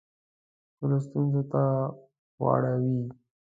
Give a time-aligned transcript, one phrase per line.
[0.73, 1.61] خپلو ستونزو ته
[2.41, 2.99] واړوي.